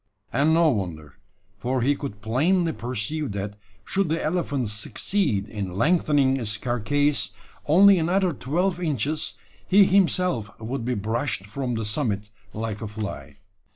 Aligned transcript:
And 0.33 0.51
no 0.55 0.69
wonder: 0.69 1.19
for 1.59 1.83
he 1.83 1.95
could 1.95 2.21
plainly 2.23 2.71
perceive 2.71 3.33
that 3.33 3.55
should 3.85 4.09
the 4.09 4.19
elephant 4.25 4.69
succeed 4.69 5.47
in 5.47 5.75
lengthening 5.75 6.37
its 6.37 6.57
carcase 6.57 7.33
only 7.67 7.99
another 7.99 8.33
twelve 8.33 8.79
inches, 8.79 9.35
he 9.67 9.83
himself 9.85 10.59
would 10.59 10.83
be 10.83 10.95
brushed 10.95 11.45
from 11.45 11.75
the 11.75 11.85
summit 11.85 12.31
like 12.51 12.81
a 12.81 12.87
fly. 12.87 13.37